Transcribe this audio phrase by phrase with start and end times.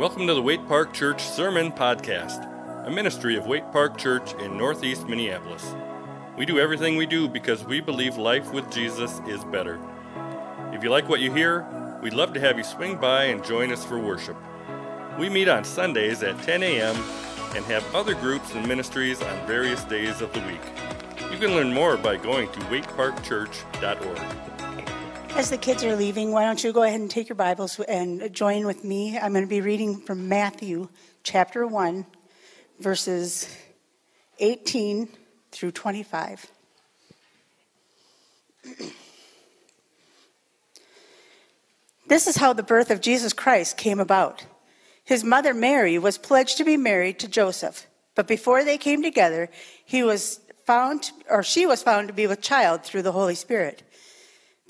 [0.00, 2.46] Welcome to the Waite Park Church Sermon Podcast,
[2.86, 5.74] a ministry of Waite Park Church in Northeast Minneapolis.
[6.38, 9.78] We do everything we do because we believe life with Jesus is better.
[10.72, 11.66] If you like what you hear,
[12.00, 14.38] we'd love to have you swing by and join us for worship.
[15.18, 16.96] We meet on Sundays at 10 a.m.
[17.54, 20.62] and have other groups and ministries on various days of the week.
[21.30, 24.59] You can learn more by going to waiteparkchurch.org.
[25.40, 28.30] As the kids are leaving, why don't you go ahead and take your Bibles and
[28.30, 29.18] join with me?
[29.18, 30.90] I'm going to be reading from Matthew
[31.22, 32.04] chapter 1,
[32.78, 33.48] verses
[34.38, 35.08] 18
[35.50, 36.46] through 25.
[42.06, 44.44] This is how the birth of Jesus Christ came about.
[45.02, 49.48] His mother Mary was pledged to be married to Joseph, but before they came together,
[49.86, 53.82] he was found or she was found to be with child through the Holy Spirit.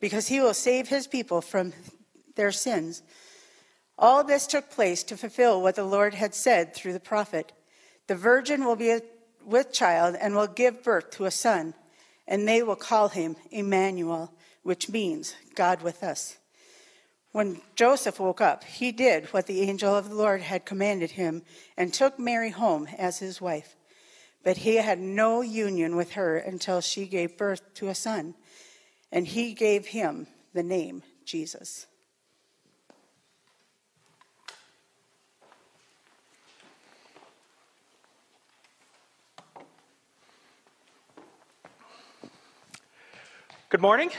[0.00, 1.72] because he will save his people from
[2.36, 3.02] their sins.
[3.98, 7.52] All this took place to fulfill what the Lord had said through the prophet
[8.06, 9.00] The virgin will be
[9.44, 11.74] with child and will give birth to a son,
[12.26, 14.32] and they will call him Emmanuel,
[14.62, 16.38] which means God with us.
[17.32, 21.42] When Joseph woke up, he did what the angel of the Lord had commanded him
[21.76, 23.76] and took Mary home as his wife.
[24.44, 28.34] But he had no union with her until she gave birth to a son
[29.10, 31.86] and he gave him the name Jesus.
[43.70, 44.10] Good morning.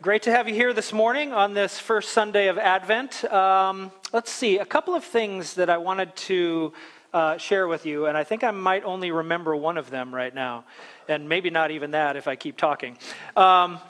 [0.00, 3.24] Great to have you here this morning on this first Sunday of Advent.
[3.24, 6.72] Um, let's see, a couple of things that I wanted to
[7.12, 10.34] uh, share with you, and I think I might only remember one of them right
[10.34, 10.64] now
[11.08, 12.98] and maybe not even that if I keep talking.
[13.36, 13.80] Um,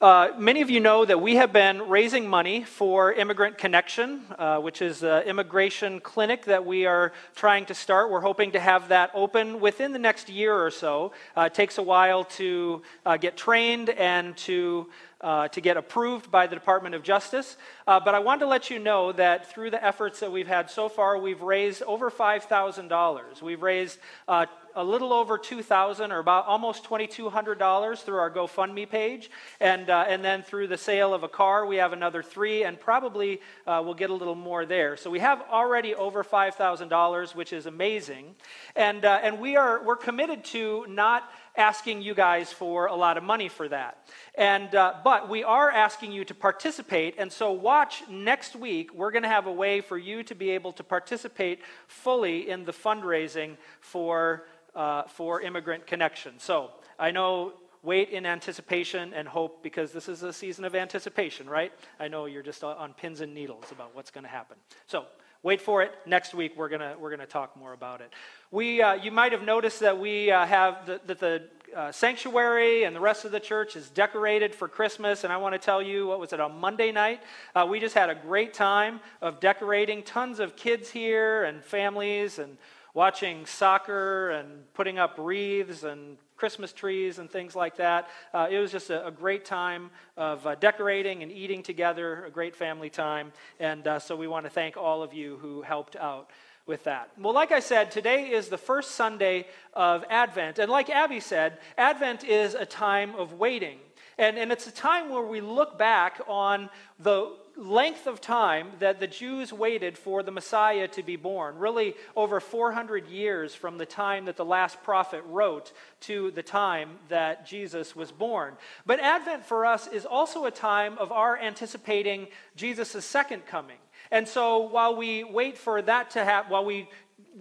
[0.00, 4.58] uh, many of you know that we have been raising money for Immigrant Connection, uh,
[4.58, 8.10] which is an immigration clinic that we are trying to start.
[8.10, 11.12] We're hoping to have that open within the next year or so.
[11.36, 14.86] Uh, it takes a while to uh, get trained and to
[15.20, 17.56] uh, to get approved by the Department of Justice.
[17.86, 20.70] Uh, but I wanted to let you know that through the efforts that we've had
[20.70, 23.42] so far, we've raised over $5,000.
[23.42, 29.30] We've raised uh, a little over 2000 or about almost $2,200 through our GoFundMe page.
[29.60, 32.78] And, uh, and then through the sale of a car, we have another three, and
[32.78, 34.96] probably uh, we'll get a little more there.
[34.96, 38.34] So we have already over $5,000, which is amazing.
[38.76, 43.16] And, uh, and we are, we're committed to not asking you guys for a lot
[43.16, 44.06] of money for that.
[44.34, 47.16] And, uh, but we are asking you to participate.
[47.18, 48.94] And so, watch next week.
[48.94, 52.64] We're going to have a way for you to be able to participate fully in
[52.64, 56.34] the fundraising for uh, for Immigrant Connection.
[56.38, 61.48] So I know wait in anticipation and hope because this is a season of anticipation,
[61.48, 61.72] right?
[61.98, 64.58] I know you're just on pins and needles about what's going to happen.
[64.86, 65.06] So
[65.42, 65.92] wait for it.
[66.06, 68.12] Next week we're gonna we're gonna talk more about it.
[68.50, 72.84] We uh, you might have noticed that we uh, have the, that the uh, sanctuary
[72.84, 75.24] and the rest of the church is decorated for Christmas.
[75.24, 77.22] And I want to tell you, what was it on Monday night?
[77.54, 80.02] Uh, we just had a great time of decorating.
[80.02, 82.58] Tons of kids here and families and
[82.94, 88.08] watching soccer and putting up wreaths and Christmas trees and things like that.
[88.32, 92.30] Uh, it was just a, a great time of uh, decorating and eating together, a
[92.30, 93.32] great family time.
[93.58, 96.30] And uh, so we want to thank all of you who helped out
[96.66, 97.10] with that.
[97.18, 100.58] Well, like I said, today is the first Sunday of Advent.
[100.58, 103.78] And like Abby said, Advent is a time of waiting.
[104.18, 109.00] And, and it's a time where we look back on the length of time that
[109.00, 113.86] the Jews waited for the Messiah to be born, really over 400 years from the
[113.86, 118.54] time that the last prophet wrote to the time that Jesus was born.
[118.86, 123.78] But Advent for us is also a time of our anticipating Jesus' second coming.
[124.10, 126.88] And so while we wait for that to happen, while we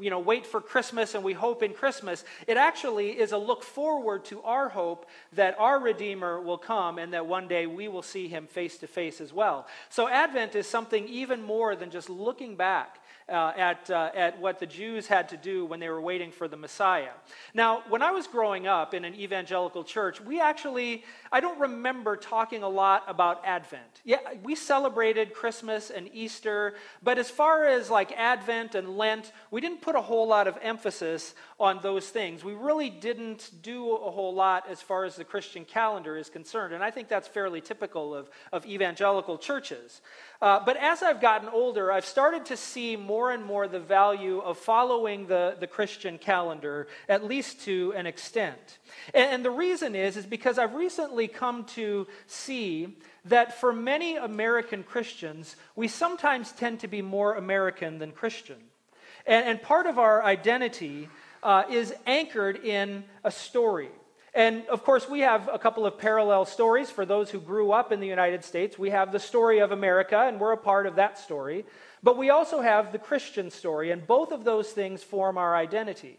[0.01, 2.23] you know, wait for Christmas and we hope in Christmas.
[2.47, 7.13] It actually is a look forward to our hope that our Redeemer will come and
[7.13, 9.67] that one day we will see him face to face as well.
[9.89, 12.98] So Advent is something even more than just looking back
[13.29, 16.47] uh, at, uh, at what the Jews had to do when they were waiting for
[16.47, 17.11] the Messiah.
[17.53, 22.15] Now, when I was growing up in an evangelical church, we actually, I don't remember
[22.15, 24.01] talking a lot about Advent.
[24.03, 29.61] Yeah, we celebrated Christmas and Easter, but as far as like Advent and Lent, we
[29.61, 32.43] didn't put a whole lot of emphasis on those things.
[32.43, 36.73] We really didn't do a whole lot as far as the Christian calendar is concerned,
[36.73, 40.01] and I think that's fairly typical of, of evangelical churches.
[40.41, 44.39] Uh, but as I've gotten older, I've started to see more and more the value
[44.39, 48.79] of following the, the Christian calendar, at least to an extent.
[49.13, 52.95] And, and the reason is, is because I've recently come to see
[53.25, 58.57] that for many American Christians, we sometimes tend to be more American than Christian.
[59.25, 61.09] And, and part of our identity
[61.43, 63.89] uh, is anchored in a story.
[64.33, 67.91] And of course, we have a couple of parallel stories for those who grew up
[67.91, 68.77] in the United States.
[68.77, 71.65] We have the story of America, and we're a part of that story.
[72.03, 76.17] But we also have the Christian story, and both of those things form our identity.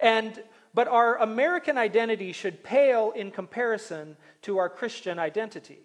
[0.00, 0.42] And
[0.74, 5.78] but our American identity should pale in comparison to our Christian identity.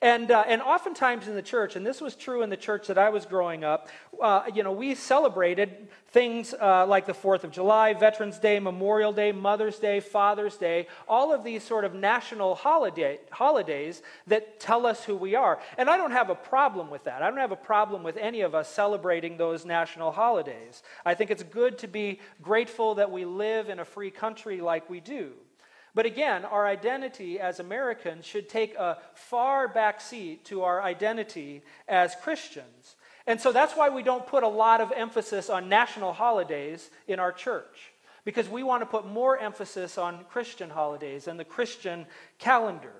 [0.00, 2.98] And, uh, and oftentimes in the church, and this was true in the church that
[2.98, 3.88] I was growing up,
[4.20, 9.12] uh, you know, we celebrated things uh, like the 4th of July, Veterans Day, Memorial
[9.12, 14.86] Day, Mother's Day, Father's Day, all of these sort of national holiday, holidays that tell
[14.86, 15.58] us who we are.
[15.78, 17.22] And I don't have a problem with that.
[17.22, 20.82] I don't have a problem with any of us celebrating those national holidays.
[21.04, 24.90] I think it's good to be grateful that we live in a free country like
[24.90, 25.32] we do.
[25.94, 31.62] But again, our identity as Americans should take a far back seat to our identity
[31.86, 32.96] as Christians.
[33.26, 37.20] And so that's why we don't put a lot of emphasis on national holidays in
[37.20, 37.92] our church,
[38.24, 42.06] because we want to put more emphasis on Christian holidays and the Christian
[42.38, 42.94] calendar.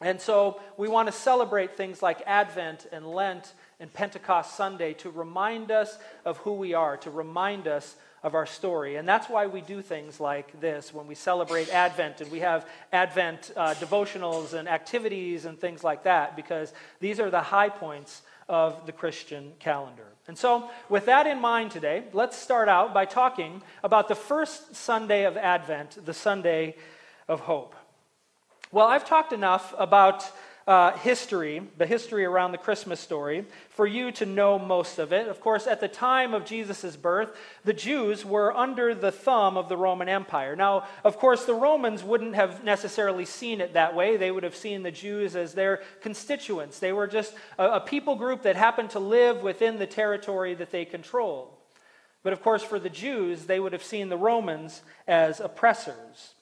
[0.00, 5.10] And so we want to celebrate things like Advent and Lent and Pentecost Sunday to
[5.10, 8.96] remind us of who we are, to remind us of our story.
[8.96, 12.66] And that's why we do things like this when we celebrate Advent and we have
[12.90, 18.22] Advent uh, devotionals and activities and things like that, because these are the high points
[18.48, 20.06] of the Christian calendar.
[20.26, 24.74] And so, with that in mind today, let's start out by talking about the first
[24.74, 26.76] Sunday of Advent, the Sunday
[27.28, 27.74] of Hope.
[28.72, 30.30] Well, I've talked enough about
[30.66, 35.28] uh, history, the history around the Christmas story, for you to know most of it.
[35.28, 39.68] Of course, at the time of Jesus' birth, the Jews were under the thumb of
[39.68, 40.56] the Roman Empire.
[40.56, 44.16] Now, of course, the Romans wouldn't have necessarily seen it that way.
[44.16, 46.78] They would have seen the Jews as their constituents.
[46.78, 50.70] They were just a, a people group that happened to live within the territory that
[50.70, 51.50] they controlled.
[52.22, 56.32] But of course, for the Jews, they would have seen the Romans as oppressors.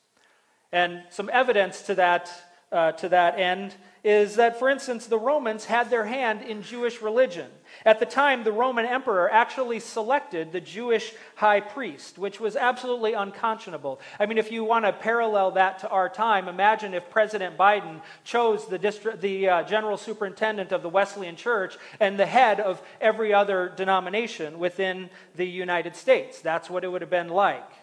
[0.71, 2.31] And some evidence to that,
[2.73, 3.75] uh, to that end
[4.05, 7.49] is that, for instance, the Romans had their hand in Jewish religion.
[7.85, 13.13] At the time, the Roman emperor actually selected the Jewish high priest, which was absolutely
[13.13, 14.01] unconscionable.
[14.19, 18.01] I mean, if you want to parallel that to our time, imagine if President Biden
[18.25, 22.83] chose the, district, the uh, general superintendent of the Wesleyan Church and the head of
[23.01, 26.41] every other denomination within the United States.
[26.41, 27.82] That's what it would have been like.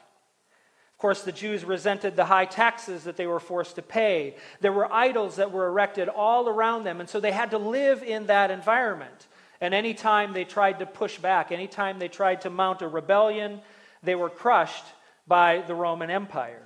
[1.00, 4.36] Of course, the Jews resented the high taxes that they were forced to pay.
[4.60, 8.04] There were idols that were erected all around them, and so they had to live
[8.04, 9.28] in that environment.
[9.62, 13.62] And anytime they tried to push back, anytime they tried to mount a rebellion,
[14.04, 14.84] they were crushed
[15.25, 16.63] by the Roman Empire.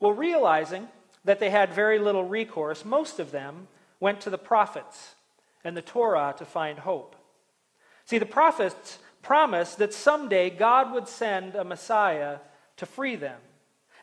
[0.00, 0.88] Well, realizing
[1.24, 3.68] that they had very little recourse, most of them
[4.00, 5.14] went to the prophets
[5.62, 7.14] and the Torah to find hope.
[8.04, 12.38] See, the prophets promised that someday God would send a Messiah
[12.76, 13.38] to free them.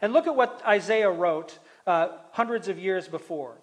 [0.01, 3.56] And look at what Isaiah wrote uh, hundreds of years before.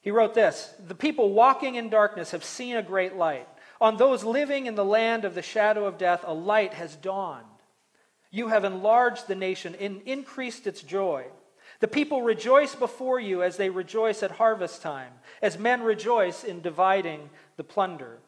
[0.00, 3.48] He wrote this The people walking in darkness have seen a great light.
[3.80, 7.44] On those living in the land of the shadow of death, a light has dawned.
[8.30, 11.26] You have enlarged the nation and increased its joy.
[11.80, 15.12] The people rejoice before you as they rejoice at harvest time,
[15.42, 18.18] as men rejoice in dividing the plunder.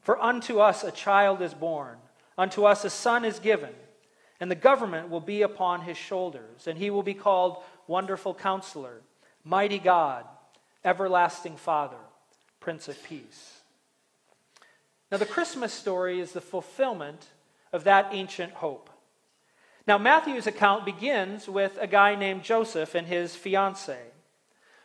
[0.00, 1.96] For unto us a child is born,
[2.38, 3.74] unto us a son is given
[4.42, 9.02] and the government will be upon his shoulders, and he will be called Wonderful Counselor,
[9.44, 10.24] Mighty God,
[10.84, 12.02] Everlasting Father,
[12.58, 13.60] Prince of Peace.
[15.12, 17.28] Now, the Christmas story is the fulfillment
[17.72, 18.90] of that ancient hope.
[19.86, 24.10] Now, Matthew's account begins with a guy named Joseph and his fiancee.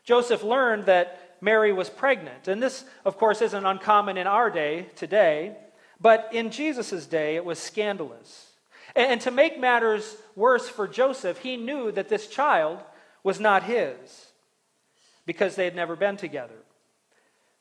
[0.03, 4.85] Joseph learned that Mary was pregnant, and this, of course, isn't uncommon in our day
[4.95, 5.57] today.
[5.99, 8.46] But in Jesus' day, it was scandalous.
[8.97, 12.79] And to make matters worse for Joseph, he knew that this child
[13.23, 14.31] was not his
[15.27, 16.55] because they had never been together.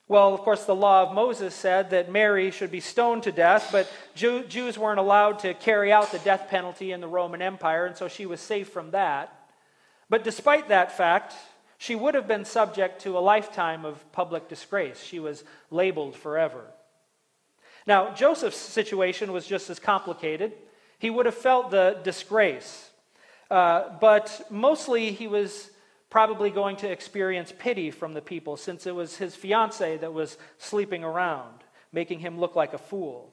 [0.09, 3.69] Well, of course, the law of Moses said that Mary should be stoned to death,
[3.71, 7.85] but Jew- Jews weren't allowed to carry out the death penalty in the Roman Empire,
[7.85, 9.51] and so she was safe from that.
[10.09, 11.35] But despite that fact,
[11.77, 15.03] she would have been subject to a lifetime of public disgrace.
[15.03, 16.65] She was labeled forever.
[17.87, 20.53] Now, Joseph's situation was just as complicated.
[20.99, 22.91] He would have felt the disgrace,
[23.51, 25.71] uh, but mostly he was
[26.09, 30.39] probably going to experience pity from the people since it was his fiancee that was
[30.59, 33.33] sleeping around, making him look like a fool.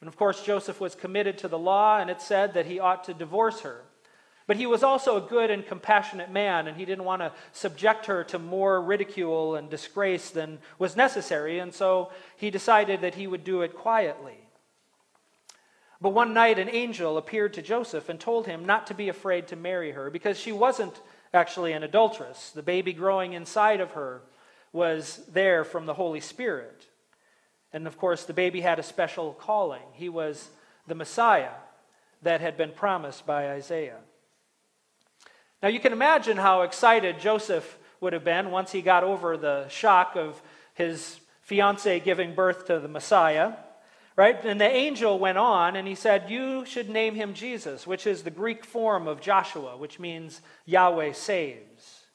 [0.00, 3.04] And of course, Joseph was committed to the law, and it said that he ought
[3.04, 3.82] to divorce her.
[4.48, 8.06] But he was also a good and compassionate man, and he didn't want to subject
[8.06, 13.28] her to more ridicule and disgrace than was necessary, and so he decided that he
[13.28, 14.41] would do it quietly.
[16.02, 19.46] But one night, an angel appeared to Joseph and told him not to be afraid
[19.48, 21.00] to marry her because she wasn't
[21.32, 22.50] actually an adulteress.
[22.50, 24.22] The baby growing inside of her
[24.72, 26.88] was there from the Holy Spirit.
[27.72, 29.82] And of course, the baby had a special calling.
[29.92, 30.48] He was
[30.88, 31.52] the Messiah
[32.22, 34.00] that had been promised by Isaiah.
[35.62, 39.68] Now, you can imagine how excited Joseph would have been once he got over the
[39.68, 40.42] shock of
[40.74, 43.52] his fiancee giving birth to the Messiah.
[44.14, 44.44] Right?
[44.44, 48.22] And the angel went on and he said, You should name him Jesus, which is
[48.22, 52.06] the Greek form of Joshua, which means Yahweh saves.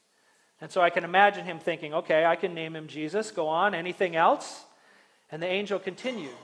[0.61, 3.31] And so I can imagine him thinking, Okay, I can name him Jesus.
[3.31, 3.73] Go on.
[3.73, 4.65] Anything else?
[5.31, 6.35] And the angel continued.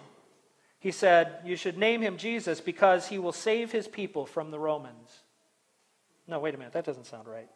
[0.79, 4.59] He said, You should name him Jesus because he will save his people from the
[4.59, 5.21] Romans.
[6.27, 6.73] No, wait a minute.
[6.73, 7.49] That doesn't sound right.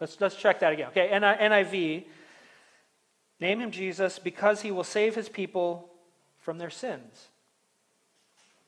[0.00, 0.88] Let's, let's check that again.
[0.88, 2.04] Okay, NIV.
[3.40, 5.87] Name him Jesus because he will save his people
[6.48, 7.28] from their sins.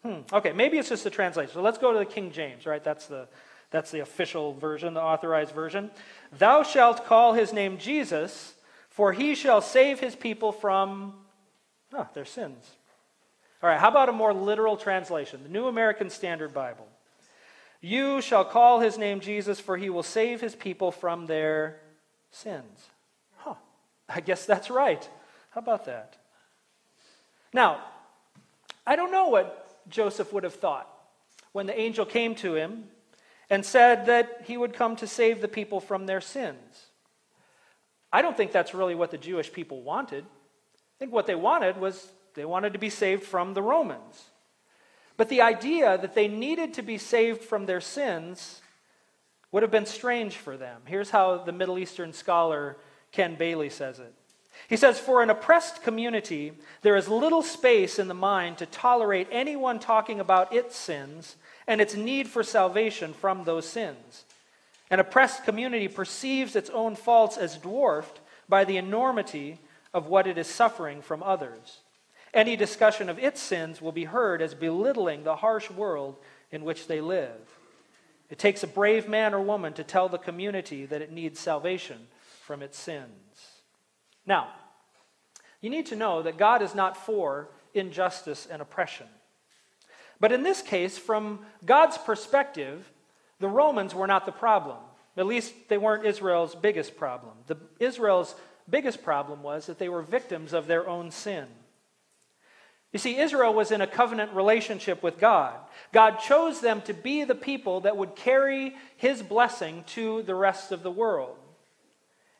[0.03, 0.19] Hmm.
[0.31, 1.55] Okay, maybe it's just the translation.
[1.55, 2.85] So let's go to the King James, right?
[2.85, 3.27] That's the,
[3.71, 5.91] that's the official version, the authorized version.
[6.39, 8.53] Thou shalt call his name Jesus,
[8.91, 11.15] for he shall save his people from
[11.95, 12.69] oh, their sins.
[13.63, 15.43] All right, how about a more literal translation?
[15.43, 16.87] The New American Standard Bible.
[17.81, 21.81] You shall call his name Jesus, for he will save his people from their
[22.31, 22.89] sins.
[23.37, 23.55] Huh,
[24.07, 25.09] I guess that's right.
[25.53, 26.20] How about that?
[27.53, 27.81] Now,
[28.87, 30.89] I don't know what Joseph would have thought
[31.53, 32.85] when the angel came to him
[33.49, 36.87] and said that he would come to save the people from their sins.
[38.13, 40.25] I don't think that's really what the Jewish people wanted.
[40.25, 44.31] I think what they wanted was they wanted to be saved from the Romans.
[45.17, 48.63] But the idea that they needed to be saved from their sins
[49.53, 50.83] would have been strange for them.
[50.87, 52.77] Here's how the Middle Eastern scholar
[53.13, 54.15] Ken Bailey says it
[54.69, 56.53] he says, For an oppressed community,
[56.83, 61.81] there is little space in the mind to tolerate anyone talking about its sins and
[61.81, 64.25] its need for salvation from those sins.
[64.91, 69.59] An oppressed community perceives its own faults as dwarfed by the enormity
[69.95, 71.81] of what it is suffering from others.
[72.33, 76.17] Any discussion of its sins will be heard as belittling the harsh world
[76.53, 77.39] in which they live.
[78.29, 82.07] It takes a brave man or woman to tell the community that it needs salvation
[82.43, 83.09] from its sins.
[84.31, 84.47] Now,
[85.61, 89.09] you need to know that God is not for injustice and oppression.
[90.21, 92.89] But in this case, from God's perspective,
[93.41, 94.77] the Romans were not the problem.
[95.17, 97.33] At least they weren't Israel's biggest problem.
[97.49, 98.37] The, Israel's
[98.69, 101.49] biggest problem was that they were victims of their own sin.
[102.93, 105.59] You see, Israel was in a covenant relationship with God.
[105.93, 110.71] God chose them to be the people that would carry his blessing to the rest
[110.71, 111.37] of the world.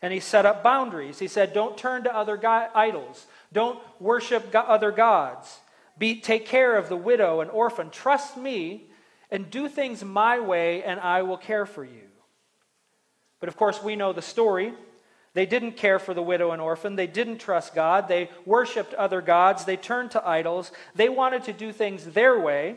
[0.03, 1.19] And he set up boundaries.
[1.19, 2.39] He said, Don't turn to other
[2.75, 5.59] idols, don't worship other gods.
[5.99, 7.91] Be, take care of the widow and orphan.
[7.91, 8.85] Trust me
[9.31, 12.09] and do things my way, and I will care for you.
[13.39, 14.73] But of course, we know the story.
[15.33, 16.97] They didn't care for the widow and orphan.
[16.97, 18.09] They didn't trust God.
[18.09, 19.65] They worshiped other gods.
[19.65, 20.73] They turned to idols.
[20.95, 22.77] They wanted to do things their way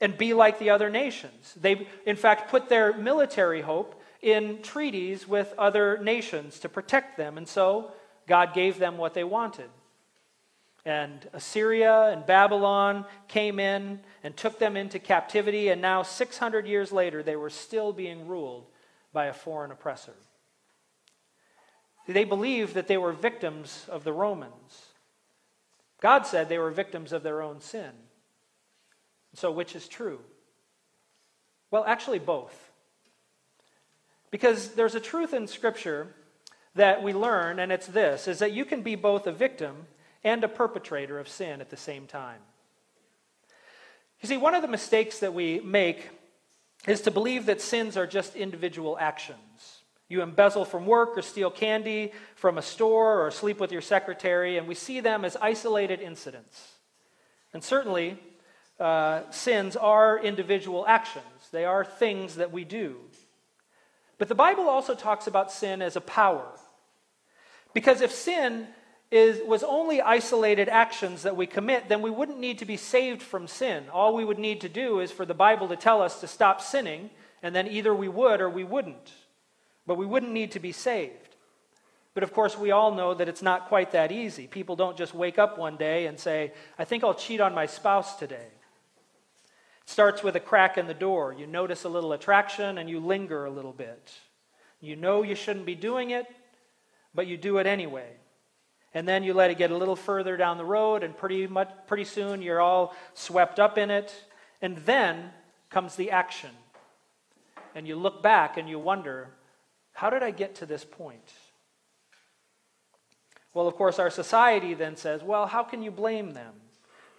[0.00, 1.54] and be like the other nations.
[1.60, 7.38] They, in fact, put their military hope in treaties with other nations to protect them.
[7.38, 7.92] And so
[8.26, 9.70] God gave them what they wanted.
[10.84, 16.90] And Assyria and Babylon came in and took them into captivity, and now, 600 years
[16.90, 18.66] later, they were still being ruled
[19.12, 20.14] by a foreign oppressor.
[22.06, 24.86] They believed that they were victims of the Romans.
[26.00, 27.90] God said they were victims of their own sin.
[29.34, 30.20] So, which is true?
[31.70, 32.69] Well, actually, both.
[34.30, 36.14] Because there's a truth in Scripture
[36.74, 39.86] that we learn, and it's this is that you can be both a victim
[40.22, 42.40] and a perpetrator of sin at the same time.
[44.20, 46.10] You see, one of the mistakes that we make
[46.86, 49.80] is to believe that sins are just individual actions.
[50.08, 54.58] You embezzle from work or steal candy from a store or sleep with your secretary,
[54.58, 56.72] and we see them as isolated incidents.
[57.52, 58.18] And certainly,
[58.78, 62.96] uh, sins are individual actions, they are things that we do.
[64.20, 66.46] But the Bible also talks about sin as a power.
[67.72, 68.66] Because if sin
[69.10, 73.22] is, was only isolated actions that we commit, then we wouldn't need to be saved
[73.22, 73.84] from sin.
[73.90, 76.60] All we would need to do is for the Bible to tell us to stop
[76.60, 77.08] sinning,
[77.42, 79.10] and then either we would or we wouldn't.
[79.86, 81.36] But we wouldn't need to be saved.
[82.12, 84.46] But of course, we all know that it's not quite that easy.
[84.46, 87.64] People don't just wake up one day and say, I think I'll cheat on my
[87.64, 88.48] spouse today.
[89.90, 91.34] Starts with a crack in the door.
[91.36, 94.12] You notice a little attraction and you linger a little bit.
[94.80, 96.26] You know you shouldn't be doing it,
[97.12, 98.06] but you do it anyway.
[98.94, 101.72] And then you let it get a little further down the road, and pretty, much,
[101.88, 104.14] pretty soon you're all swept up in it.
[104.62, 105.32] And then
[105.70, 106.50] comes the action.
[107.74, 109.30] And you look back and you wonder,
[109.92, 111.32] how did I get to this point?
[113.54, 116.54] Well, of course, our society then says, well, how can you blame them?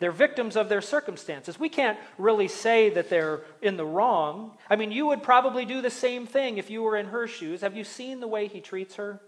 [0.02, 1.60] They're victims of their circumstances.
[1.60, 4.58] We can't really say that they're in the wrong.
[4.68, 7.62] I mean, you would probably do the same thing if you were in her shoes.
[7.62, 9.22] Have you seen the way he treats her?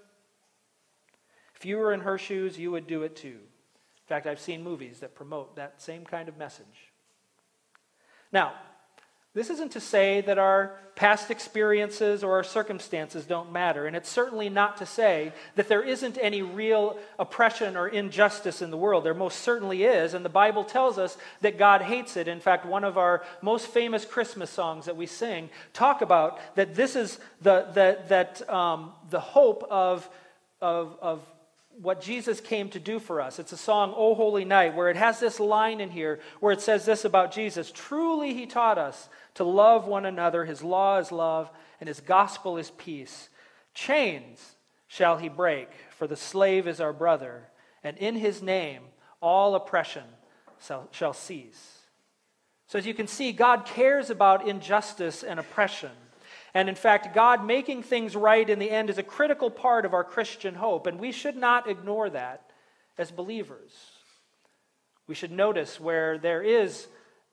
[1.56, 3.28] If you were in her shoes, you would do it too.
[3.28, 6.92] In fact, I've seen movies that promote that same kind of message.
[8.32, 8.54] Now,
[9.36, 14.10] this isn't to say that our past experiences or our circumstances don't matter, and it's
[14.10, 19.04] certainly not to say that there isn't any real oppression or injustice in the world.
[19.04, 22.28] There most certainly is, and the Bible tells us that God hates it.
[22.28, 26.76] In fact, one of our most famous Christmas songs that we sing talk about that
[26.76, 30.08] this is the, the, that, um, the hope of,
[30.62, 31.33] of, of
[31.82, 33.40] what Jesus came to do for us.
[33.40, 36.62] It's a song, O Holy Night, where it has this line in here where it
[36.62, 40.46] says this about Jesus Truly, he taught us to love one another.
[40.46, 41.50] His law is love,
[41.80, 43.30] and his gospel is peace.
[43.74, 44.56] Chains
[44.88, 47.50] shall he break, for the slave is our brother,
[47.84, 48.84] and in his name
[49.22, 50.04] all oppression
[50.66, 51.80] shall, shall cease.
[52.68, 55.92] So, as you can see, God cares about injustice and oppression.
[56.54, 59.94] And in fact, God making things right in the end is a critical part of
[59.94, 62.52] our Christian hope, and we should not ignore that
[62.98, 63.72] as believers.
[65.08, 66.88] We should notice where there is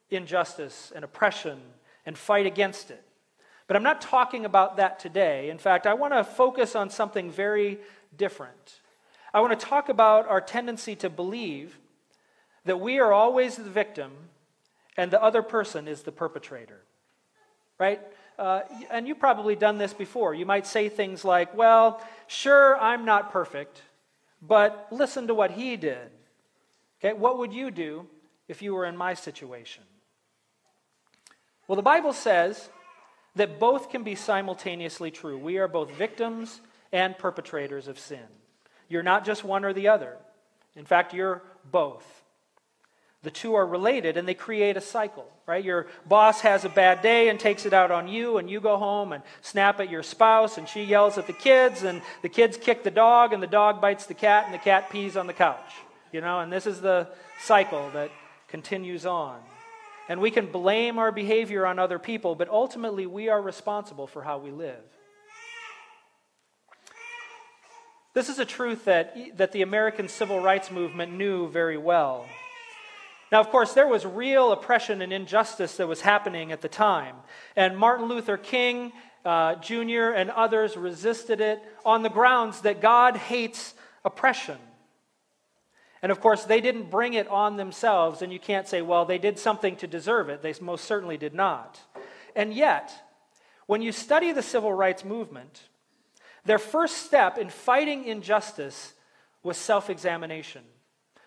[0.08, 1.60] injustice and oppression
[2.06, 3.04] and fight against it.
[3.66, 5.50] But I'm not talking about that today.
[5.50, 7.78] In fact, I want to focus on something very
[8.16, 8.80] different.
[9.32, 11.78] I want to talk about our tendency to believe
[12.64, 14.10] that we are always the victim
[14.96, 16.82] and the other person is the perpetrator.
[17.78, 18.00] Right?
[18.40, 20.34] Uh, and you've probably done this before.
[20.34, 23.82] You might say things like, Well, sure, I'm not perfect,
[24.40, 26.10] but listen to what he did.
[26.98, 28.06] Okay, what would you do
[28.48, 29.84] if you were in my situation?
[31.68, 32.70] Well, the Bible says
[33.36, 35.38] that both can be simultaneously true.
[35.38, 36.60] We are both victims
[36.92, 38.26] and perpetrators of sin.
[38.88, 40.16] You're not just one or the other.
[40.74, 42.19] In fact, you're both.
[43.22, 45.62] The two are related and they create a cycle, right?
[45.62, 48.78] Your boss has a bad day and takes it out on you, and you go
[48.78, 52.56] home and snap at your spouse, and she yells at the kids, and the kids
[52.56, 55.34] kick the dog, and the dog bites the cat, and the cat pees on the
[55.34, 55.72] couch.
[56.12, 57.08] You know, and this is the
[57.42, 58.10] cycle that
[58.48, 59.38] continues on.
[60.08, 64.22] And we can blame our behavior on other people, but ultimately we are responsible for
[64.22, 64.82] how we live.
[68.12, 72.26] This is a truth that, that the American civil rights movement knew very well.
[73.32, 77.16] Now, of course, there was real oppression and injustice that was happening at the time.
[77.54, 78.92] And Martin Luther King
[79.24, 80.12] uh, Jr.
[80.14, 84.58] and others resisted it on the grounds that God hates oppression.
[86.02, 89.18] And of course, they didn't bring it on themselves, and you can't say, well, they
[89.18, 90.42] did something to deserve it.
[90.42, 91.78] They most certainly did not.
[92.34, 92.90] And yet,
[93.66, 95.68] when you study the civil rights movement,
[96.44, 98.94] their first step in fighting injustice
[99.42, 100.62] was self examination.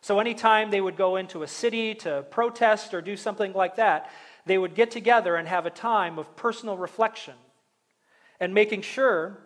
[0.03, 4.11] So, anytime they would go into a city to protest or do something like that,
[4.45, 7.35] they would get together and have a time of personal reflection
[8.37, 9.37] and making sure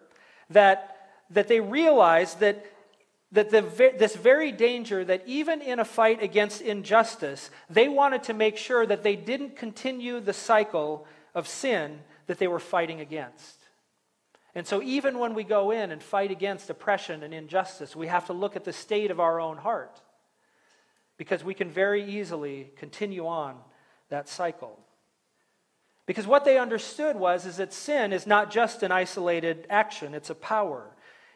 [0.49, 2.65] that, that they realized that,
[3.33, 3.61] that the,
[3.99, 8.83] this very danger, that even in a fight against injustice, they wanted to make sure
[8.83, 13.59] that they didn't continue the cycle of sin that they were fighting against.
[14.55, 18.25] And so, even when we go in and fight against oppression and injustice, we have
[18.25, 20.01] to look at the state of our own heart
[21.17, 23.57] because we can very easily continue on
[24.09, 24.79] that cycle.
[26.05, 30.29] Because what they understood was is that sin is not just an isolated action, it's
[30.29, 30.89] a power.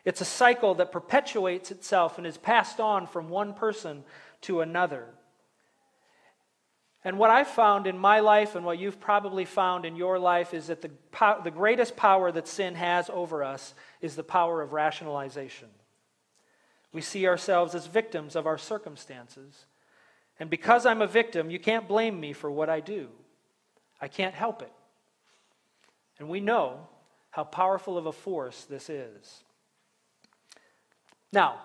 [0.06, 4.04] It's a cycle that perpetuates itself and is passed on from one person
[4.42, 5.06] to another.
[7.04, 10.54] And what I've found in my life and what you've probably found in your life
[10.54, 14.62] is that the, po- the greatest power that sin has over us is the power
[14.62, 15.68] of rationalization.
[16.94, 19.66] We see ourselves as victims of our circumstances.
[20.42, 23.10] And because I'm a victim, you can't blame me for what I do.
[24.02, 24.72] I can't help it.
[26.18, 26.88] And we know
[27.30, 29.44] how powerful of a force this is.
[31.32, 31.62] Now,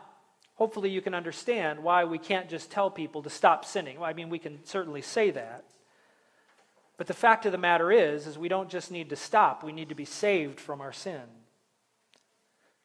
[0.57, 3.97] hopefully you can understand why we can't just tell people to stop sinning.
[4.03, 5.65] I mean, we can certainly say that.
[6.99, 9.73] But the fact of the matter is is we don't just need to stop, we
[9.73, 11.23] need to be saved from our sin.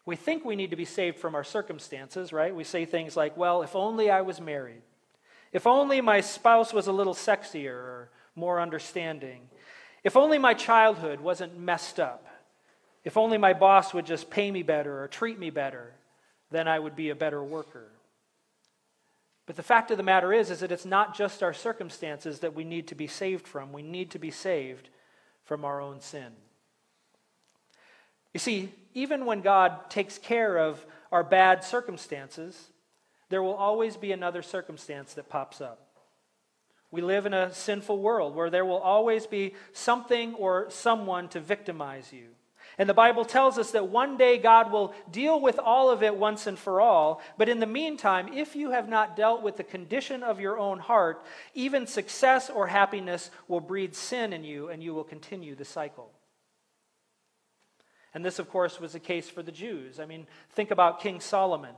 [0.06, 2.56] We think we need to be saved from our circumstances, right?
[2.56, 4.84] We say things like, "Well, if only I was married.
[5.51, 9.49] If only my spouse was a little sexier or more understanding.
[10.03, 12.25] If only my childhood wasn't messed up.
[13.03, 15.95] If only my boss would just pay me better or treat me better."
[16.51, 17.87] then I would be a better worker.
[19.47, 22.53] But the fact of the matter is, is that it's not just our circumstances that
[22.53, 23.73] we need to be saved from.
[23.73, 24.89] We need to be saved
[25.43, 26.31] from our own sin.
[28.33, 32.69] You see, even when God takes care of our bad circumstances,
[33.32, 35.88] there will always be another circumstance that pops up.
[36.91, 41.39] We live in a sinful world where there will always be something or someone to
[41.39, 42.28] victimize you.
[42.78, 46.15] And the Bible tells us that one day God will deal with all of it
[46.15, 47.22] once and for all.
[47.38, 50.80] But in the meantime, if you have not dealt with the condition of your own
[50.80, 55.65] heart, even success or happiness will breed sin in you and you will continue the
[55.65, 56.12] cycle.
[58.13, 60.00] And this, of course, was the case for the Jews.
[60.00, 61.76] I mean, think about King Solomon.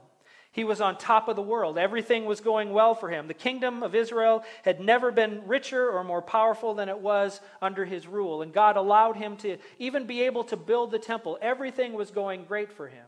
[0.54, 1.80] He was on top of the world.
[1.80, 3.28] Everything was going well for him.
[3.28, 7.86] The kingdom of Israel had never been richer or more powerful than it was under
[7.86, 8.44] his rule.
[8.44, 11.40] And God allowed him to even be able to build the temple.
[11.42, 13.08] Everything was going great for him.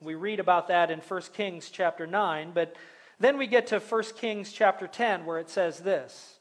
[0.00, 2.76] We read about that in 1 Kings chapter 9, but
[3.18, 6.38] then we get to 1 Kings chapter 10 where it says this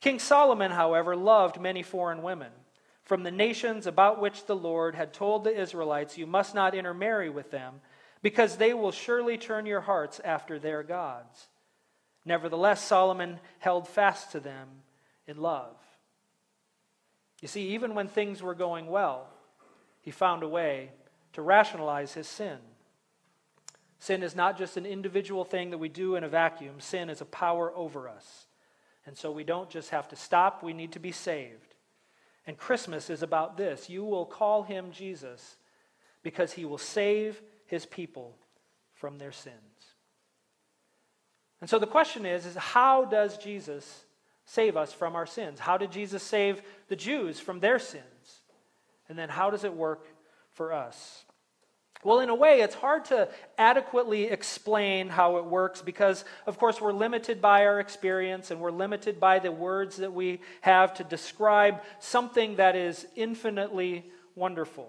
[0.00, 2.52] King Solomon, however, loved many foreign women
[3.02, 7.28] from the nations about which the Lord had told the Israelites, You must not intermarry
[7.28, 7.80] with them
[8.26, 11.46] because they will surely turn your hearts after their gods.
[12.24, 14.66] Nevertheless, Solomon held fast to them
[15.28, 15.76] in love.
[17.40, 19.28] You see, even when things were going well,
[20.00, 20.90] he found a way
[21.34, 22.58] to rationalize his sin.
[24.00, 27.20] Sin is not just an individual thing that we do in a vacuum, sin is
[27.20, 28.46] a power over us.
[29.06, 31.76] And so we don't just have to stop, we need to be saved.
[32.44, 33.88] And Christmas is about this.
[33.88, 35.58] You will call him Jesus
[36.24, 38.36] because he will save his people
[38.94, 39.56] from their sins.
[41.60, 44.04] And so the question is, is how does Jesus
[44.44, 45.58] save us from our sins?
[45.58, 48.04] How did Jesus save the Jews from their sins?
[49.08, 50.06] And then how does it work
[50.52, 51.24] for us?
[52.04, 56.80] Well, in a way, it's hard to adequately explain how it works because, of course,
[56.80, 61.04] we're limited by our experience and we're limited by the words that we have to
[61.04, 64.04] describe something that is infinitely
[64.36, 64.88] wonderful.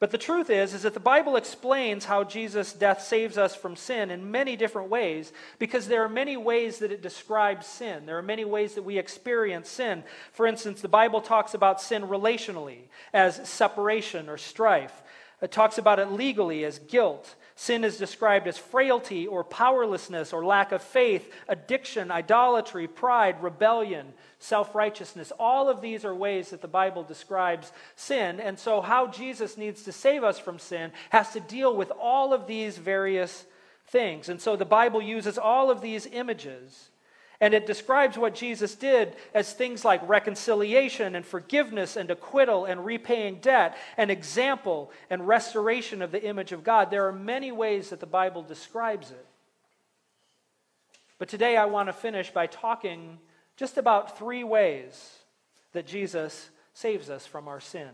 [0.00, 3.76] But the truth is is that the Bible explains how Jesus' death saves us from
[3.76, 8.06] sin in many different ways because there are many ways that it describes sin.
[8.06, 10.02] There are many ways that we experience sin.
[10.32, 15.02] For instance, the Bible talks about sin relationally as separation or strife.
[15.40, 17.34] It talks about it legally as guilt.
[17.56, 24.12] Sin is described as frailty or powerlessness or lack of faith, addiction, idolatry, pride, rebellion,
[24.40, 25.32] self righteousness.
[25.38, 28.40] All of these are ways that the Bible describes sin.
[28.40, 32.32] And so, how Jesus needs to save us from sin has to deal with all
[32.32, 33.44] of these various
[33.86, 34.28] things.
[34.28, 36.90] And so, the Bible uses all of these images
[37.44, 42.86] and it describes what Jesus did as things like reconciliation and forgiveness and acquittal and
[42.86, 46.90] repaying debt, and example and restoration of the image of God.
[46.90, 49.26] There are many ways that the Bible describes it.
[51.18, 53.18] But today I want to finish by talking
[53.58, 55.18] just about three ways
[55.72, 57.90] that Jesus saves us from our sin.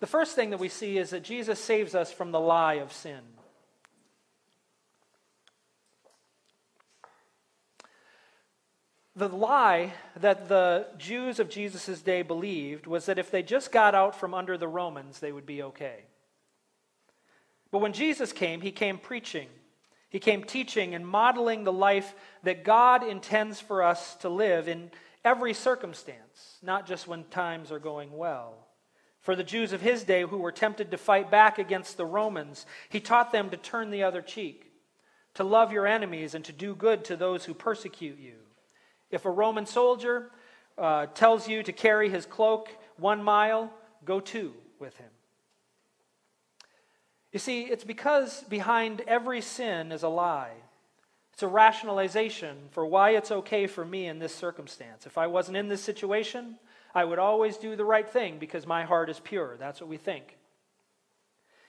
[0.00, 2.92] The first thing that we see is that Jesus saves us from the lie of
[2.92, 3.22] sin.
[9.16, 13.94] The lie that the Jews of Jesus' day believed was that if they just got
[13.94, 16.04] out from under the Romans, they would be okay.
[17.70, 19.48] But when Jesus came, he came preaching.
[20.10, 24.90] He came teaching and modeling the life that God intends for us to live in
[25.24, 28.66] every circumstance, not just when times are going well.
[29.20, 32.66] For the Jews of his day who were tempted to fight back against the Romans,
[32.88, 34.72] he taught them to turn the other cheek,
[35.34, 38.43] to love your enemies, and to do good to those who persecute you.
[39.14, 40.30] If a Roman soldier
[40.76, 43.72] uh, tells you to carry his cloak one mile,
[44.04, 45.10] go two with him.
[47.32, 50.54] You see, it's because behind every sin is a lie.
[51.32, 55.06] It's a rationalization for why it's okay for me in this circumstance.
[55.06, 56.56] If I wasn't in this situation,
[56.94, 59.56] I would always do the right thing because my heart is pure.
[59.58, 60.36] That's what we think.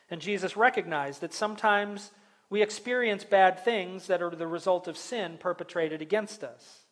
[0.09, 2.11] And Jesus recognized that sometimes
[2.49, 6.84] we experience bad things that are the result of sin perpetrated against us.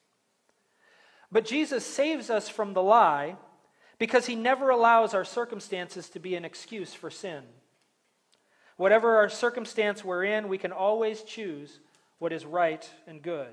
[1.33, 3.37] But Jesus saves us from the lie
[3.97, 7.41] because he never allows our circumstances to be an excuse for sin.
[8.77, 11.79] Whatever our circumstance we're in, we can always choose
[12.19, 13.49] what is right and good.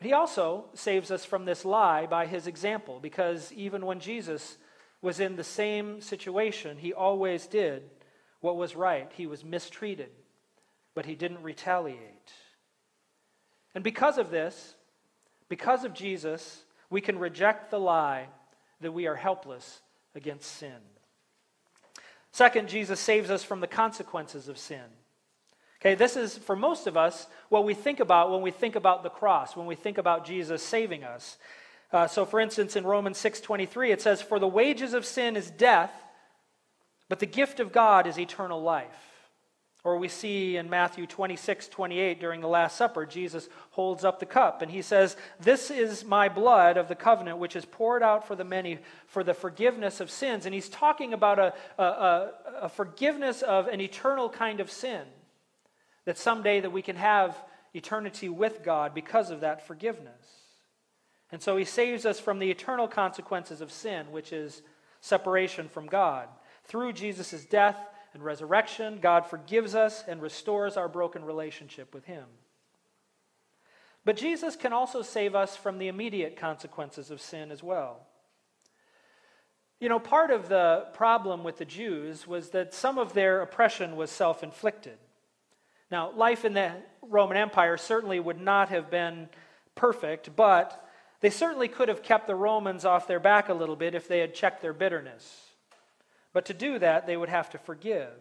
[0.00, 4.58] He also saves us from this lie by his example, because even when Jesus
[5.00, 7.84] was in the same situation, he always did
[8.40, 9.10] what was right.
[9.14, 10.10] He was mistreated,
[10.94, 12.32] but he didn't retaliate.
[13.74, 14.74] And because of this,
[15.48, 18.28] because of Jesus, we can reject the lie
[18.80, 19.80] that we are helpless
[20.14, 20.76] against sin.
[22.32, 24.84] Second, Jesus saves us from the consequences of sin.
[25.80, 29.02] Okay, this is for most of us what we think about when we think about
[29.02, 31.38] the cross, when we think about Jesus saving us.
[31.92, 35.50] Uh, so, for instance, in Romans 6:23, it says, "For the wages of sin is
[35.50, 35.92] death,
[37.08, 39.07] but the gift of God is eternal life."
[39.88, 44.26] Or we see in Matthew 26, 28, during the Last Supper, Jesus holds up the
[44.26, 48.28] cup and he says, This is my blood of the covenant, which is poured out
[48.28, 50.44] for the many for the forgiveness of sins.
[50.44, 52.32] And he's talking about a, a,
[52.64, 55.06] a forgiveness of an eternal kind of sin
[56.04, 60.42] that someday that we can have eternity with God because of that forgiveness.
[61.32, 64.60] And so he saves us from the eternal consequences of sin, which is
[65.00, 66.28] separation from God.
[66.64, 67.78] Through Jesus' death
[68.14, 72.24] and resurrection, God forgives us and restores our broken relationship with him.
[74.04, 78.06] But Jesus can also save us from the immediate consequences of sin as well.
[79.80, 83.96] You know, part of the problem with the Jews was that some of their oppression
[83.96, 84.98] was self inflicted.
[85.90, 89.28] Now, life in the Roman Empire certainly would not have been
[89.74, 90.88] perfect, but
[91.20, 94.18] they certainly could have kept the Romans off their back a little bit if they
[94.18, 95.47] had checked their bitterness.
[96.32, 98.12] But to do that, they would have to forgive.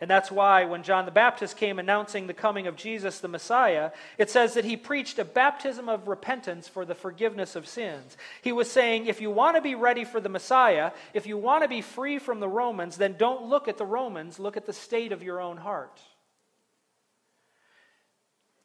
[0.00, 3.90] And that's why when John the Baptist came announcing the coming of Jesus the Messiah,
[4.16, 8.16] it says that he preached a baptism of repentance for the forgiveness of sins.
[8.40, 11.64] He was saying, if you want to be ready for the Messiah, if you want
[11.64, 14.72] to be free from the Romans, then don't look at the Romans, look at the
[14.72, 16.00] state of your own heart.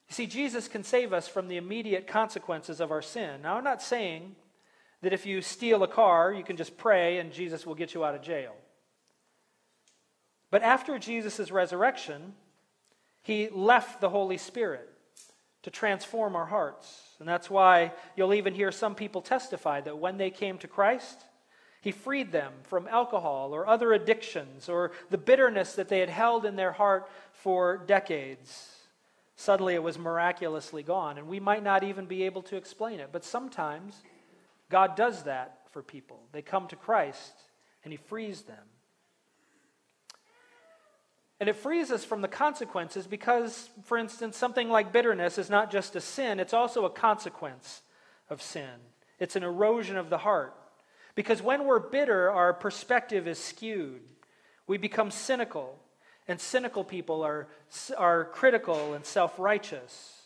[0.07, 3.41] You see, Jesus can save us from the immediate consequences of our sin.
[3.41, 4.37] Now, I'm not saying
[5.05, 8.03] that if you steal a car, you can just pray and Jesus will get you
[8.03, 8.55] out of jail.
[10.49, 12.33] But after Jesus' resurrection,
[13.21, 14.89] he left the Holy Spirit
[15.61, 17.01] to transform our hearts.
[17.19, 21.23] And that's why you'll even hear some people testify that when they came to Christ,
[21.81, 26.47] he freed them from alcohol or other addictions or the bitterness that they had held
[26.47, 28.71] in their heart for decades.
[29.35, 33.09] Suddenly it was miraculously gone, and we might not even be able to explain it.
[33.11, 34.01] But sometimes
[34.75, 36.19] God does that for people.
[36.33, 37.31] They come to Christ,
[37.85, 38.65] and He frees them.
[41.39, 45.71] And it frees us from the consequences because, for instance, something like bitterness is not
[45.71, 47.83] just a sin, it's also a consequence
[48.29, 48.69] of sin.
[49.17, 50.53] It's an erosion of the heart.
[51.15, 54.01] Because when we're bitter, our perspective is skewed.
[54.67, 55.79] We become cynical.
[56.27, 57.47] And cynical people are,
[57.97, 60.23] are critical and self righteous.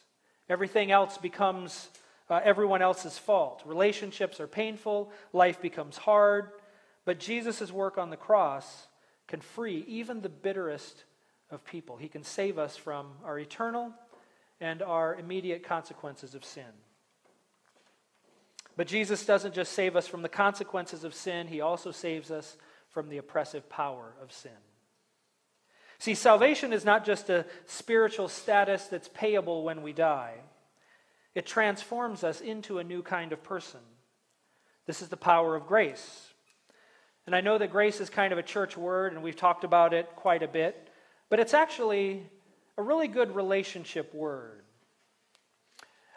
[0.49, 1.89] Everything else becomes
[2.29, 3.63] uh, everyone else's fault.
[3.65, 6.49] Relationships are painful, life becomes hard.
[7.05, 8.87] But Jesus' work on the cross
[9.27, 11.03] can free even the bitterest
[11.49, 11.97] of people.
[11.97, 13.91] He can save us from our eternal
[14.61, 16.63] and our immediate consequences of sin.
[18.75, 22.57] But Jesus doesn't just save us from the consequences of sin, He also saves us
[22.89, 24.51] from the oppressive power of sin.
[25.99, 30.35] See, salvation is not just a spiritual status that's payable when we die,
[31.35, 33.79] it transforms us into a new kind of person.
[34.87, 36.33] This is the power of grace.
[37.25, 39.93] And I know that grace is kind of a church word, and we've talked about
[39.93, 40.89] it quite a bit,
[41.29, 42.27] but it's actually
[42.77, 44.63] a really good relationship word.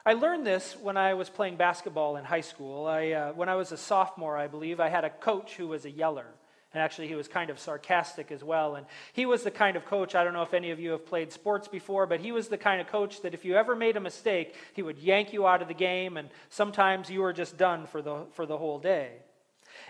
[0.04, 2.86] I learned this when I was playing basketball in high school.
[2.86, 5.84] I, uh, when I was a sophomore, I believe, I had a coach who was
[5.84, 6.26] a yeller.
[6.74, 8.76] And actually, he was kind of sarcastic as well.
[8.76, 11.04] And he was the kind of coach, I don't know if any of you have
[11.04, 13.96] played sports before, but he was the kind of coach that if you ever made
[13.96, 17.58] a mistake, he would yank you out of the game, and sometimes you were just
[17.58, 19.12] done for the, for the whole day.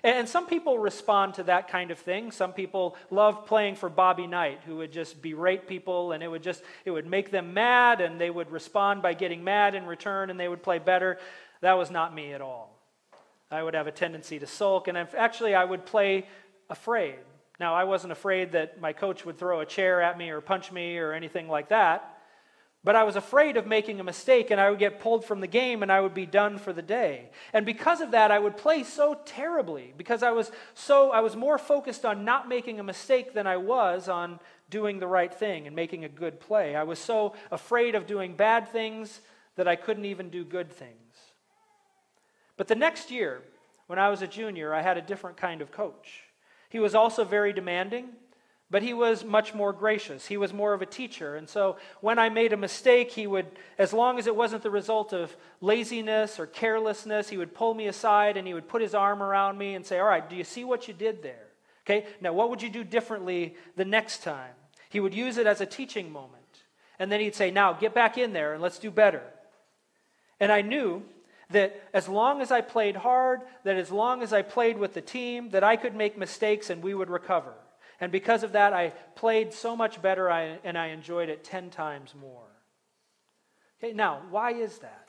[0.04, 2.32] And some people respond to that kind of thing.
[2.32, 6.42] Some people love playing for Bobby Knight, who would just berate people and it would
[6.42, 10.30] just it would make them mad and they would respond by getting mad in return
[10.30, 11.18] and they would play better.
[11.60, 12.76] That was not me at all.
[13.50, 16.26] I would have a tendency to sulk and actually I would play
[16.72, 17.18] afraid.
[17.60, 20.72] Now, I wasn't afraid that my coach would throw a chair at me or punch
[20.72, 22.18] me or anything like that.
[22.84, 25.46] But I was afraid of making a mistake and I would get pulled from the
[25.46, 27.30] game and I would be done for the day.
[27.52, 31.36] And because of that, I would play so terribly because I was so I was
[31.36, 35.68] more focused on not making a mistake than I was on doing the right thing
[35.68, 36.74] and making a good play.
[36.74, 39.20] I was so afraid of doing bad things
[39.54, 40.98] that I couldn't even do good things.
[42.56, 43.42] But the next year,
[43.86, 46.24] when I was a junior, I had a different kind of coach.
[46.72, 48.08] He was also very demanding,
[48.70, 50.24] but he was much more gracious.
[50.24, 51.36] He was more of a teacher.
[51.36, 53.44] And so when I made a mistake, he would,
[53.76, 57.88] as long as it wasn't the result of laziness or carelessness, he would pull me
[57.88, 60.44] aside and he would put his arm around me and say, All right, do you
[60.44, 61.44] see what you did there?
[61.84, 64.54] Okay, now what would you do differently the next time?
[64.88, 66.62] He would use it as a teaching moment.
[66.98, 69.22] And then he'd say, Now get back in there and let's do better.
[70.40, 71.02] And I knew
[71.52, 75.00] that as long as I played hard, that as long as I played with the
[75.00, 77.54] team, that I could make mistakes and we would recover.
[78.00, 82.14] And because of that, I played so much better and I enjoyed it 10 times
[82.20, 82.48] more.
[83.82, 85.08] Okay, now, why is that?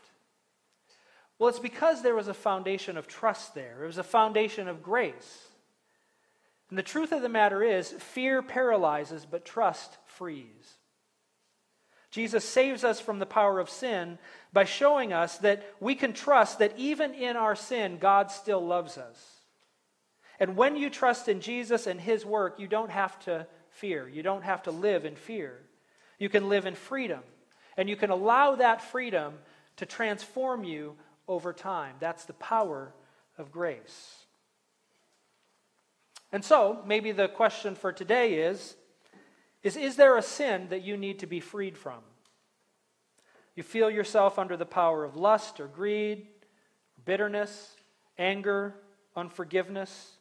[1.39, 4.83] Well, it's because there was a foundation of trust there, it was a foundation of
[4.83, 5.47] grace.
[6.69, 10.77] And the truth of the matter is, fear paralyzes, but trust frees.
[12.13, 14.19] Jesus saves us from the power of sin
[14.53, 18.99] by showing us that we can trust that even in our sin, God still loves
[18.99, 19.17] us.
[20.39, 24.07] And when you trust in Jesus and his work, you don't have to fear.
[24.07, 25.59] You don't have to live in fear.
[26.19, 27.21] You can live in freedom.
[27.77, 29.33] And you can allow that freedom
[29.77, 30.95] to transform you
[31.27, 31.95] over time.
[31.99, 32.93] That's the power
[33.39, 34.17] of grace.
[36.31, 38.75] And so, maybe the question for today is,
[39.63, 42.01] is Is there a sin that you need to be freed from?
[43.55, 46.27] You feel yourself under the power of lust or greed,
[47.05, 47.75] bitterness,
[48.17, 48.75] anger,
[49.15, 50.13] unforgiveness.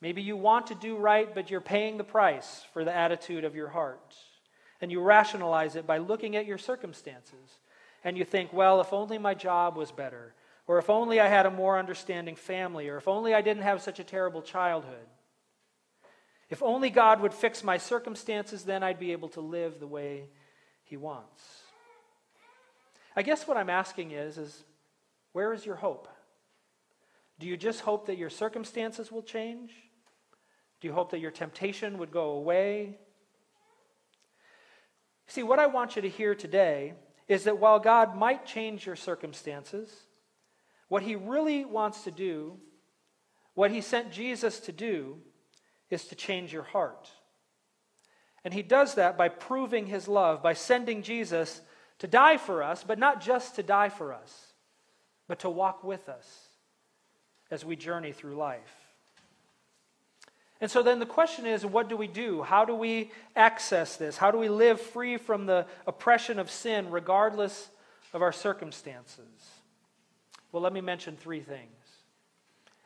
[0.00, 3.54] Maybe you want to do right, but you're paying the price for the attitude of
[3.54, 4.16] your heart.
[4.80, 7.58] And you rationalize it by looking at your circumstances.
[8.02, 10.34] And you think, well, if only my job was better,
[10.66, 13.82] or if only I had a more understanding family, or if only I didn't have
[13.82, 15.06] such a terrible childhood.
[16.50, 20.24] If only God would fix my circumstances, then I'd be able to live the way
[20.82, 21.42] He wants.
[23.16, 24.64] I guess what I'm asking is, is
[25.32, 26.08] where is your hope?
[27.38, 29.72] Do you just hope that your circumstances will change?
[30.80, 32.98] Do you hope that your temptation would go away?
[35.26, 36.94] See, what I want you to hear today
[37.28, 39.94] is that while God might change your circumstances,
[40.88, 42.58] what He really wants to do,
[43.54, 45.18] what He sent Jesus to do,
[45.90, 47.10] is to change your heart.
[48.44, 51.60] And He does that by proving His love, by sending Jesus
[51.98, 54.52] to die for us, but not just to die for us,
[55.28, 56.48] but to walk with us
[57.50, 58.76] as we journey through life.
[60.60, 62.42] And so then the question is what do we do?
[62.42, 64.16] How do we access this?
[64.16, 67.68] How do we live free from the oppression of sin regardless
[68.12, 69.24] of our circumstances?
[70.52, 71.79] Well, let me mention three things.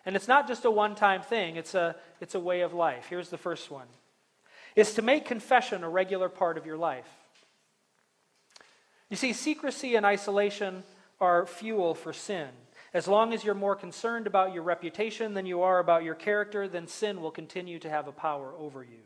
[0.06, 3.06] And it's not just a one time thing, it's a, it's a way of life.
[3.08, 3.86] Here's the first one
[4.76, 7.08] is to make confession a regular part of your life.
[9.08, 10.82] You see, secrecy and isolation
[11.20, 12.48] are fuel for sin.
[12.92, 16.66] As long as you're more concerned about your reputation than you are about your character,
[16.66, 19.02] then sin will continue to have a power over you.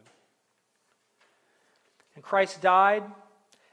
[2.15, 3.03] And Christ died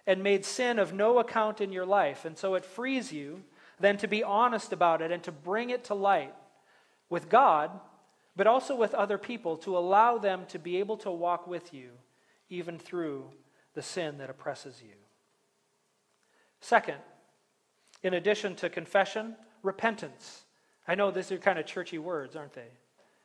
[0.06, 3.42] and made sin of no account in your life, and so it frees you
[3.80, 6.34] then to be honest about it and to bring it to light
[7.10, 7.72] with God,
[8.36, 11.92] but also with other people to allow them to be able to walk with you
[12.50, 13.26] even through
[13.74, 14.94] the sin that oppresses you.
[16.60, 16.98] Second,
[18.04, 20.44] in addition to confession, repentance.
[20.88, 22.70] I know these are kind of churchy words, aren't they?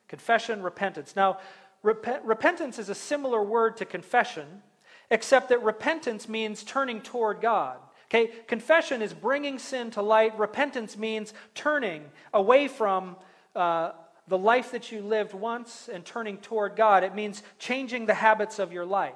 [0.09, 1.15] Confession, repentance.
[1.15, 1.39] Now,
[1.83, 4.63] rep- repentance is a similar word to confession,
[5.11, 7.79] except that repentance means turning toward God.
[8.07, 10.37] Okay, confession is bringing sin to light.
[10.37, 13.17] Repentance means turning away from
[13.55, 13.93] uh,
[14.29, 17.05] the life that you lived once and turning toward God.
[17.05, 19.15] It means changing the habits of your life.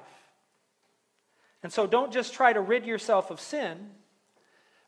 [1.63, 3.89] And so don't just try to rid yourself of sin,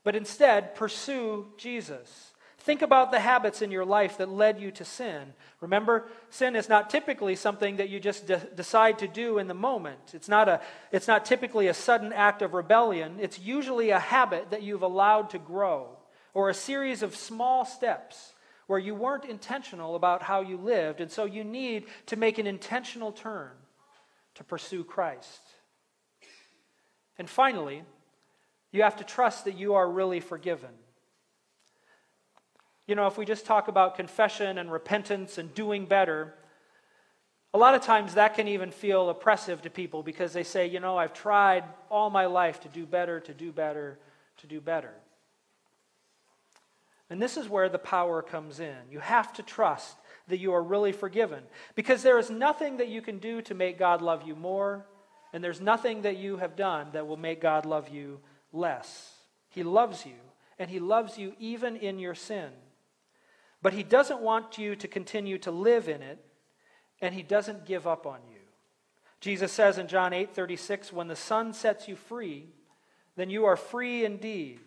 [0.03, 2.33] but instead pursue Jesus.
[2.59, 5.33] Think about the habits in your life that led you to sin.
[5.61, 9.53] Remember, sin is not typically something that you just de- decide to do in the
[9.53, 10.11] moment.
[10.13, 10.59] It's not, a,
[10.91, 13.19] it's not typically a sudden act of rebellion.
[13.21, 15.97] It's usually a habit that you've allowed to grow,
[16.33, 18.33] or a series of small steps
[18.67, 22.47] where you weren't intentional about how you lived, and so you need to make an
[22.47, 23.51] intentional turn
[24.35, 25.41] to pursue Christ.
[27.17, 27.83] And finally,
[28.71, 30.69] you have to trust that you are really forgiven.
[32.85, 36.35] You know, if we just talk about confession and repentance and doing better,
[37.53, 40.79] A lot of times that can even feel oppressive to people because they say, you
[40.79, 43.97] know, I've tried all my life to do better, to do better,
[44.37, 44.93] to do better.
[47.09, 48.75] And this is where the power comes in.
[48.91, 49.97] You have to trust
[50.27, 51.43] that you are really forgiven
[51.75, 54.85] because there is nothing that you can do to make God love you more,
[55.31, 58.19] and there's nothing that you have done that will make God love you
[58.51, 59.13] less.
[59.49, 60.15] He loves you,
[60.59, 62.49] and He loves you even in your sin.
[63.61, 66.23] But He doesn't want you to continue to live in it,
[67.01, 68.37] and He doesn't give up on you.
[69.19, 72.49] Jesus says in John 8 36, When the Son sets you free,
[73.15, 74.59] then you are free indeed.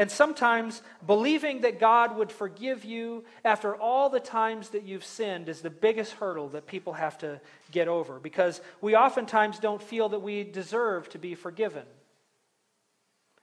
[0.00, 5.46] And sometimes believing that God would forgive you after all the times that you've sinned
[5.50, 7.38] is the biggest hurdle that people have to
[7.70, 11.84] get over because we oftentimes don't feel that we deserve to be forgiven.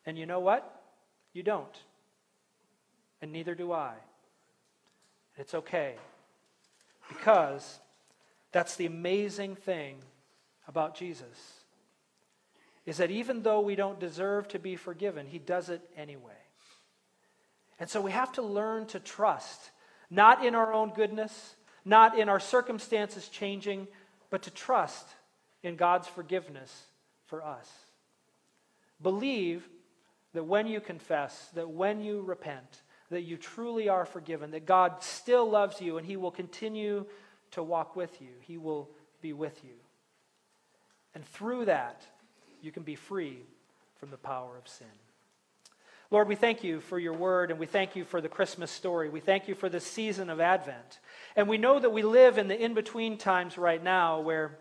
[0.03, 0.82] And you know what?
[1.32, 1.78] You don't.
[3.22, 3.93] And neither do I.
[5.38, 5.93] It's okay
[7.08, 7.80] because
[8.51, 9.97] that's the amazing thing
[10.68, 11.38] about Jesus
[12.88, 16.34] is that even though we don't deserve to be forgiven, he does it anyway.
[17.80, 19.71] And so we have to learn to trust,
[20.09, 21.55] not in our own goodness,
[21.86, 23.88] not in our circumstances changing,
[24.30, 25.07] but to trust
[25.63, 26.84] in God's forgiveness
[27.25, 27.69] for us.
[29.01, 29.67] Believe
[30.34, 35.01] that when you confess, that when you repent, that you truly are forgiven, that God
[35.01, 37.05] still loves you and He will continue
[37.51, 38.89] to walk with you, He will
[39.21, 39.75] be with you.
[41.15, 42.01] And through that,
[42.61, 43.39] you can be free
[43.95, 44.88] from the power of sin.
[46.10, 49.10] Lord, we thank you for your word and we thank you for the Christmas story.
[49.10, 50.99] We thank you for the season of Advent.
[51.36, 54.58] And we know that we live in the in between times right now where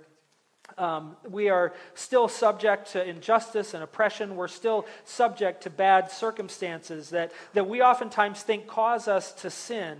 [0.76, 4.34] um, we are still subject to injustice and oppression.
[4.34, 9.98] We're still subject to bad circumstances that, that we oftentimes think cause us to sin.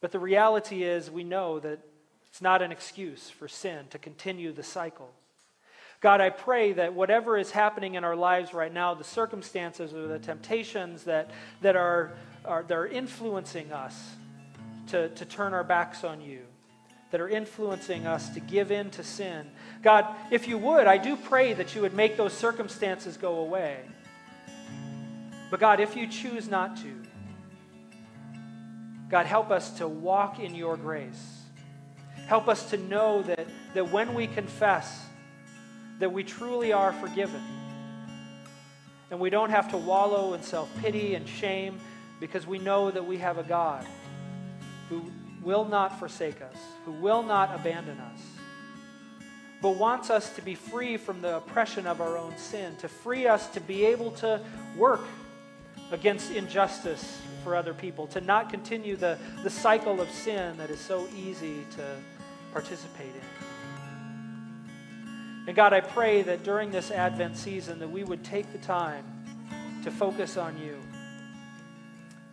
[0.00, 1.80] But the reality is, we know that
[2.28, 5.10] it's not an excuse for sin to continue the cycle.
[6.00, 10.06] God, I pray that whatever is happening in our lives right now, the circumstances or
[10.06, 11.30] the temptations that,
[11.60, 12.12] that, are,
[12.44, 14.14] are, that are influencing us
[14.88, 16.42] to, to turn our backs on you,
[17.10, 19.50] that are influencing us to give in to sin,
[19.82, 23.80] God, if you would, I do pray that you would make those circumstances go away.
[25.50, 26.94] But God, if you choose not to,
[29.08, 31.42] God, help us to walk in your grace.
[32.26, 35.07] Help us to know that, that when we confess,
[35.98, 37.42] that we truly are forgiven.
[39.10, 41.78] And we don't have to wallow in self pity and shame
[42.20, 43.86] because we know that we have a God
[44.88, 45.10] who
[45.42, 48.20] will not forsake us, who will not abandon us,
[49.62, 53.26] but wants us to be free from the oppression of our own sin, to free
[53.26, 54.40] us to be able to
[54.76, 55.04] work
[55.90, 60.80] against injustice for other people, to not continue the, the cycle of sin that is
[60.80, 61.96] so easy to
[62.52, 63.47] participate in.
[65.48, 69.02] And God, I pray that during this Advent season that we would take the time
[69.82, 70.76] to focus on you.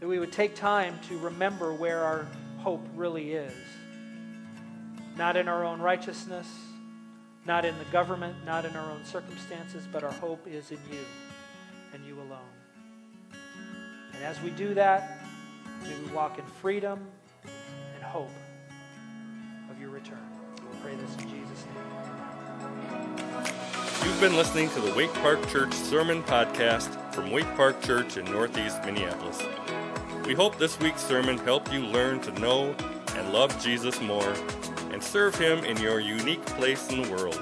[0.01, 3.53] That we would take time to remember where our hope really is.
[5.15, 6.45] Not in our own righteousness,
[7.45, 11.05] not in the government, not in our own circumstances, but our hope is in you
[11.93, 12.41] and you alone.
[14.13, 15.21] And as we do that,
[15.83, 16.99] may we walk in freedom
[17.45, 18.27] and hope
[19.71, 20.19] of your return.
[20.69, 22.14] We pray this in Jesus' name.
[24.03, 28.25] You've been listening to the Waite Park Church Sermon Podcast from Waite Park Church in
[28.25, 29.41] Northeast Minneapolis.
[30.25, 32.75] We hope this week's sermon helped you learn to know
[33.15, 34.33] and love Jesus more
[34.91, 37.39] and serve Him in your unique place in the world.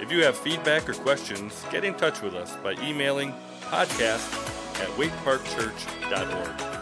[0.00, 3.32] If you have feedback or questions, get in touch with us by emailing
[3.62, 4.32] podcast
[4.80, 6.81] at waiteparkchurch.org.